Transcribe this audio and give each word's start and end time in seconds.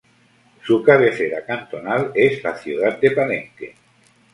Su 0.63 0.81
cabecera 0.81 1.45
cantonal 1.45 2.11
es 2.15 2.43
la 2.43 2.55
ciudad 2.57 2.97
de 2.99 3.11
Palenque. 3.11 3.75